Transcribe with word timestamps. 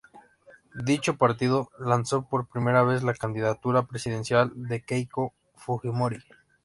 Dicho 0.83 1.15
partido 1.15 1.69
lanzó 1.77 2.27
por 2.27 2.47
primera 2.47 2.81
vez 2.81 3.03
la 3.03 3.13
candidatura 3.13 3.83
presidencial 3.85 4.51
de 4.55 4.81
Keiko 4.81 5.31
Fujimori. 5.57 6.17